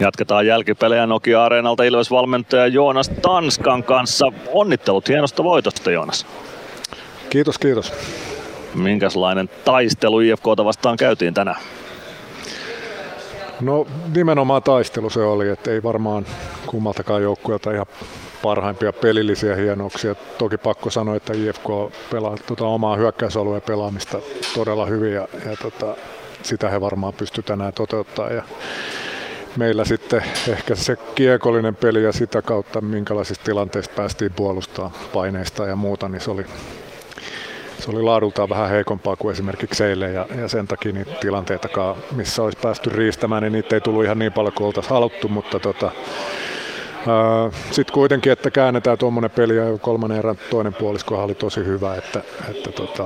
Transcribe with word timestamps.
Jatketaan 0.00 0.46
jälkipelejä 0.46 1.06
Nokia-areenalta 1.06 1.82
Ilves-valmentaja 1.82 2.66
Joonas 2.66 3.08
Tanskan 3.08 3.84
kanssa. 3.84 4.32
Onnittelut 4.52 5.08
hienosta 5.08 5.44
voitosta 5.44 5.90
Joonas. 5.90 6.26
Kiitos, 7.30 7.58
kiitos. 7.58 7.92
Minkälainen 8.74 9.50
taistelu 9.64 10.20
IFKta 10.20 10.64
vastaan 10.64 10.96
käytiin 10.96 11.34
tänään? 11.34 11.60
No 13.60 13.86
nimenomaan 14.14 14.62
taistelu 14.62 15.10
se 15.10 15.20
oli, 15.20 15.48
että 15.48 15.70
ei 15.70 15.82
varmaan 15.82 16.26
kummaltakaan 16.66 17.22
joukkueelta 17.22 17.72
ihan 17.72 17.86
parhaimpia 18.42 18.92
pelillisiä 18.92 19.56
hienouksia. 19.56 20.14
Toki 20.38 20.58
pakko 20.58 20.90
sanoa, 20.90 21.16
että 21.16 21.32
IFK 21.32 21.68
pelaa 22.10 22.36
tuota 22.46 22.64
omaa 22.64 22.96
hyökkäysalueen 22.96 23.62
pelaamista 23.62 24.18
todella 24.54 24.86
hyvin 24.86 25.12
ja, 25.12 25.28
ja 25.50 25.56
tota, 25.62 25.96
sitä 26.42 26.68
he 26.68 26.80
varmaan 26.80 27.14
pystyvät 27.14 27.46
tänään 27.46 27.72
toteuttamaan. 27.72 28.34
Ja 28.34 28.42
meillä 29.56 29.84
sitten 29.84 30.22
ehkä 30.48 30.74
se 30.74 30.96
kiekollinen 31.14 31.76
peli 31.76 32.02
ja 32.02 32.12
sitä 32.12 32.42
kautta 32.42 32.80
minkälaisista 32.80 33.44
tilanteista 33.44 33.94
päästiin 33.96 34.32
puolustamaan 34.32 34.92
paineista 35.12 35.66
ja 35.66 35.76
muuta, 35.76 36.08
niin 36.08 36.20
se 36.20 36.30
oli, 36.30 36.46
se 37.78 37.90
oli 37.90 38.02
laadultaan 38.02 38.48
vähän 38.48 38.70
heikompaa 38.70 39.16
kuin 39.16 39.32
esimerkiksi 39.32 39.84
eilen 39.84 40.14
ja, 40.14 40.26
ja 40.40 40.48
sen 40.48 40.68
takia 40.68 40.92
niitä 40.92 41.12
tilanteitakaan, 41.20 41.96
missä 42.16 42.42
olisi 42.42 42.58
päästy 42.62 42.90
riistämään, 42.90 43.42
niin 43.42 43.52
niitä 43.52 43.76
ei 43.76 43.80
tullut 43.80 44.04
ihan 44.04 44.18
niin 44.18 44.32
paljon 44.32 44.54
kuin 44.54 44.66
oltaisiin 44.66 44.90
haluttu, 44.94 45.28
mutta 45.28 45.58
tota, 45.58 45.90
sitten 47.70 47.94
kuitenkin, 47.94 48.32
että 48.32 48.50
käännetään 48.50 48.98
tuommoinen 48.98 49.30
peli 49.30 49.56
ja 49.56 49.78
kolmannen 49.80 50.18
erän 50.18 50.38
toinen 50.50 50.74
puolisko 50.74 51.22
oli 51.22 51.34
tosi 51.34 51.64
hyvä, 51.64 51.94
että, 51.94 52.20
että 52.50 52.72
tota, 52.72 53.04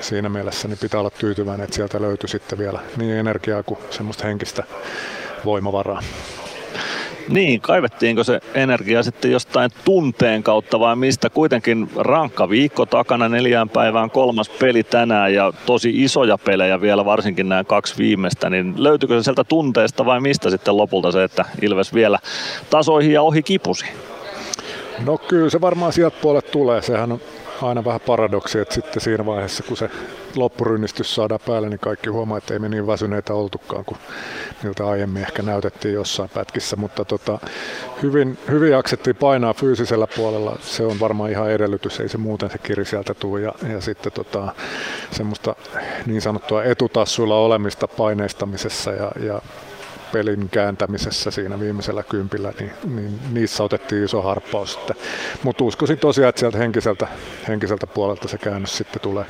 siinä 0.00 0.28
mielessä 0.28 0.68
niin 0.68 0.78
pitää 0.78 1.00
olla 1.00 1.10
tyytyväinen, 1.10 1.64
että 1.64 1.76
sieltä 1.76 2.02
löytyi 2.02 2.28
sitten 2.28 2.58
vielä 2.58 2.80
niin 2.96 3.16
energiaa 3.16 3.62
kuin 3.62 3.78
semmoista 3.90 4.26
henkistä 4.26 4.64
voimavaraa. 5.44 6.02
Niin, 7.28 7.60
kaivettiinko 7.60 8.24
se 8.24 8.40
energia 8.54 9.02
sitten 9.02 9.30
jostain 9.30 9.70
tunteen 9.84 10.42
kautta 10.42 10.80
vai 10.80 10.96
mistä? 10.96 11.30
Kuitenkin 11.30 11.90
rankka 11.96 12.48
viikko 12.48 12.86
takana 12.86 13.28
neljään 13.28 13.68
päivään 13.68 14.10
kolmas 14.10 14.48
peli 14.48 14.82
tänään 14.82 15.34
ja 15.34 15.52
tosi 15.66 16.04
isoja 16.04 16.38
pelejä 16.38 16.80
vielä, 16.80 17.04
varsinkin 17.04 17.48
nämä 17.48 17.64
kaksi 17.64 17.98
viimeistä, 17.98 18.50
niin 18.50 18.74
löytyykö 18.76 19.18
se 19.18 19.24
sieltä 19.24 19.44
tunteesta 19.44 20.06
vai 20.06 20.20
mistä 20.20 20.50
sitten 20.50 20.76
lopulta 20.76 21.12
se, 21.12 21.24
että 21.24 21.44
Ilves 21.62 21.94
vielä 21.94 22.18
tasoihin 22.70 23.12
ja 23.12 23.22
ohi 23.22 23.42
kipusi? 23.42 23.86
No 25.04 25.18
kyllä 25.18 25.50
se 25.50 25.60
varmaan 25.60 25.92
sieltä 25.92 26.16
puolet 26.22 26.50
tulee. 26.50 26.82
Sehän 26.82 27.12
on 27.12 27.20
aina 27.62 27.84
vähän 27.84 28.00
paradoksi, 28.00 28.58
että 28.58 28.74
sitten 28.74 29.02
siinä 29.02 29.26
vaiheessa, 29.26 29.62
kun 29.62 29.76
se 29.76 29.90
loppurynnistys 30.36 31.14
saadaan 31.14 31.40
päälle, 31.46 31.68
niin 31.68 31.80
kaikki 31.80 32.10
huomaa, 32.10 32.38
että 32.38 32.54
ei 32.54 32.60
me 32.60 32.68
niin 32.68 32.86
väsyneitä 32.86 33.34
oltukaan 33.34 33.84
kuin 33.84 33.98
miltä 34.62 34.88
aiemmin 34.88 35.22
ehkä 35.22 35.42
näytettiin 35.42 35.94
jossain 35.94 36.30
pätkissä, 36.34 36.76
mutta 36.76 37.04
tota, 37.04 37.38
hyvin, 38.02 38.38
hyvin 38.50 38.70
jaksettiin 38.70 39.16
painaa 39.16 39.54
fyysisellä 39.54 40.06
puolella, 40.16 40.56
se 40.60 40.82
on 40.82 41.00
varmaan 41.00 41.30
ihan 41.30 41.50
edellytys, 41.50 42.00
ei 42.00 42.08
se 42.08 42.18
muuten 42.18 42.50
se 42.50 42.58
kiri 42.58 42.84
sieltä 42.84 43.14
tule 43.14 43.40
ja, 43.40 43.52
ja 43.72 43.80
sitten 43.80 44.12
tota, 44.12 44.54
semmoista 45.10 45.56
niin 46.06 46.22
sanottua 46.22 46.64
etutassuilla 46.64 47.36
olemista 47.36 47.88
paineistamisessa 47.88 48.92
ja, 48.92 49.12
ja 49.20 49.42
pelin 50.12 50.48
kääntämisessä 50.48 51.30
siinä 51.30 51.60
viimeisellä 51.60 52.02
kympillä, 52.02 52.52
niin, 52.60 52.72
niin 52.94 53.20
niissä 53.32 53.64
otettiin 53.64 54.04
iso 54.04 54.22
harppaus. 54.22 54.78
Mutta 55.42 55.64
uskoisin 55.64 55.98
tosiaan, 55.98 56.28
että 56.28 56.40
sieltä 56.40 56.58
henkiseltä, 56.58 57.08
henkiseltä 57.48 57.86
puolelta 57.86 58.28
se 58.28 58.38
käännös 58.38 58.76
sitten 58.76 59.02
tulee. 59.02 59.24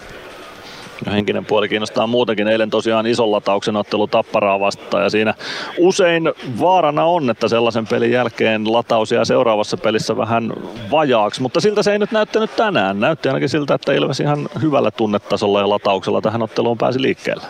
No 1.07 1.13
henkinen 1.13 1.45
puoli 1.45 1.69
kiinnostaa 1.69 2.07
muutenkin. 2.07 2.49
Eilen 2.49 2.71
tosiaan 2.71 3.07
ison 3.07 3.33
latauksen 3.33 3.77
ottelu 3.77 4.07
Tapparaa 4.07 4.61
vastaan 4.61 5.03
ja 5.03 5.11
siinä 5.11 5.35
usein 5.79 6.25
vaarana 6.61 7.05
on, 7.05 7.31
että 7.31 7.49
sellaisen 7.49 7.87
pelin 7.87 8.11
jälkeen 8.11 8.73
lataus 8.73 9.13
jää 9.13 9.25
seuraavassa 9.25 9.77
pelissä 9.77 10.17
vähän 10.17 10.53
vajaaksi, 10.91 11.43
mutta 11.43 11.61
siltä 11.61 11.83
se 11.83 11.93
ei 11.93 11.99
nyt 11.99 12.13
näyttänyt 12.13 12.57
tänään. 12.57 13.01
Näytti 13.01 13.29
ainakin 13.29 13.49
siltä, 13.49 13.75
että 13.75 13.93
Ilves 13.93 14.21
ihan 14.21 14.49
hyvällä 14.63 14.91
tunnetasolla 14.91 15.61
ja 15.61 15.69
latauksella 15.69 16.21
tähän 16.21 16.43
otteluun 16.43 16.79
pääsi 16.79 17.03
liikkeelle. 17.03 17.45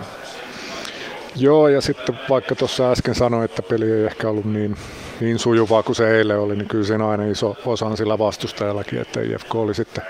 Joo, 1.40 1.68
ja 1.68 1.80
sitten 1.80 2.18
vaikka 2.28 2.54
tuossa 2.54 2.92
äsken 2.92 3.14
sanoin, 3.14 3.44
että 3.44 3.62
peli 3.62 3.92
ei 3.92 4.04
ehkä 4.04 4.28
ollut 4.28 4.44
niin, 4.44 4.76
niin 5.20 5.38
sujuvaa 5.38 5.82
kuin 5.82 5.96
se 5.96 6.16
eilen 6.18 6.38
oli, 6.38 6.56
niin 6.56 6.68
kyllä 6.68 6.84
siinä 6.84 7.08
aina 7.08 7.24
iso 7.24 7.56
osa 7.66 7.86
on 7.86 7.96
sillä 7.96 8.18
vastustajallakin, 8.18 9.00
että 9.00 9.20
IFK 9.20 9.54
oli 9.54 9.74
sitten 9.74 10.04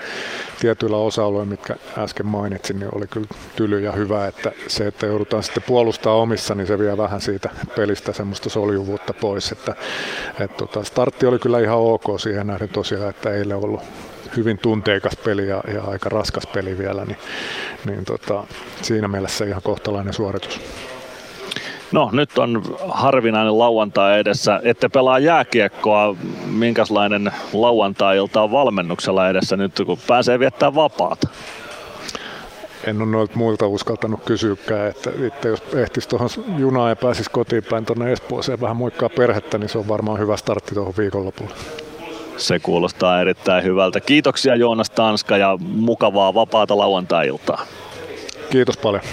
tietyillä 0.59 0.97
osa-alueilla, 0.97 1.45
mitkä 1.45 1.75
äsken 1.97 2.25
mainitsin, 2.25 2.79
niin 2.79 2.95
oli 2.95 3.07
kyllä 3.07 3.27
tyly 3.55 3.79
ja 3.79 3.91
hyvä, 3.91 4.27
että 4.27 4.51
se, 4.67 4.87
että 4.87 5.05
joudutaan 5.05 5.43
sitten 5.43 5.63
puolustaa 5.63 6.13
omissa, 6.13 6.55
niin 6.55 6.67
se 6.67 6.79
vie 6.79 6.97
vähän 6.97 7.21
siitä 7.21 7.49
pelistä 7.75 8.13
semmoista 8.13 8.49
soljuvuutta 8.49 9.13
pois, 9.13 9.51
että, 9.51 9.75
että 10.39 10.57
tota, 10.57 10.83
startti 10.83 11.25
oli 11.25 11.39
kyllä 11.39 11.59
ihan 11.59 11.77
ok 11.77 12.19
siihen 12.19 12.47
nähden 12.47 12.69
tosiaan, 12.69 13.09
että 13.09 13.33
eilen 13.33 13.57
ollut 13.57 13.81
hyvin 14.37 14.57
tunteikas 14.57 15.15
peli 15.15 15.47
ja, 15.47 15.63
ja 15.73 15.83
aika 15.83 16.09
raskas 16.09 16.47
peli 16.47 16.77
vielä, 16.77 17.05
niin, 17.05 17.17
niin 17.85 18.05
tota, 18.05 18.43
siinä 18.81 19.07
mielessä 19.07 19.45
ihan 19.45 19.61
kohtalainen 19.61 20.13
suoritus. 20.13 20.61
No 21.91 22.09
nyt 22.11 22.37
on 22.37 22.63
harvinainen 22.87 23.59
lauantai 23.59 24.19
edessä. 24.19 24.59
Ette 24.63 24.89
pelaa 24.89 25.19
jääkiekkoa. 25.19 26.15
Minkälainen 26.45 27.31
lauantai-ilta 27.53 28.41
on 28.41 28.51
valmennuksella 28.51 29.29
edessä 29.29 29.57
nyt, 29.57 29.81
kun 29.85 29.97
pääsee 30.07 30.39
viettää 30.39 30.75
vapaata? 30.75 31.27
En 32.83 33.01
ole 33.01 33.11
noilta 33.11 33.35
muilta 33.35 33.67
uskaltanut 33.67 34.23
kysyäkään, 34.25 34.87
että 34.87 35.09
itse 35.27 35.49
jos 35.49 35.63
ehtisi 35.75 36.09
tuohon 36.09 36.29
junaan 36.57 36.89
ja 36.89 36.95
pääsisi 36.95 37.29
kotiin 37.29 37.63
päin 37.69 37.85
tuonne 37.85 38.11
Espooseen 38.11 38.61
vähän 38.61 38.77
muikkaa 38.77 39.09
perhettä, 39.09 39.57
niin 39.57 39.69
se 39.69 39.77
on 39.77 39.87
varmaan 39.87 40.19
hyvä 40.19 40.37
startti 40.37 40.75
tuohon 40.75 40.93
viikonlopulle. 40.97 41.51
Se 42.37 42.59
kuulostaa 42.59 43.21
erittäin 43.21 43.63
hyvältä. 43.63 43.99
Kiitoksia 43.99 44.55
Joonas 44.55 44.89
Tanska 44.89 45.37
ja 45.37 45.57
mukavaa 45.61 46.33
vapaata 46.33 46.77
lauantai-iltaa. 46.77 47.65
Kiitos 48.49 48.77
paljon. 48.77 49.01